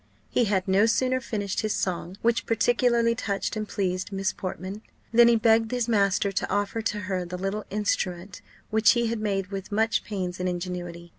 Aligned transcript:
He 0.31 0.45
had 0.45 0.67
no 0.67 0.87
sooner 0.87 1.21
finished 1.21 1.59
his 1.59 1.75
song, 1.75 2.17
which 2.23 2.47
particularly 2.47 3.13
touched 3.13 3.55
and 3.55 3.67
pleased 3.69 4.11
Miss 4.11 4.33
Portman, 4.33 4.81
than 5.13 5.27
he 5.27 5.35
begged 5.35 5.69
his 5.69 5.87
master 5.87 6.31
to 6.31 6.49
offer 6.49 6.81
to 6.81 7.01
her 7.01 7.23
the 7.23 7.37
little 7.37 7.65
instrument, 7.69 8.41
which 8.71 8.93
he 8.93 9.05
had 9.09 9.19
made 9.19 9.51
with 9.51 9.71
much 9.71 10.03
pains 10.03 10.39
and 10.39 10.49
ingenuity. 10.49 11.09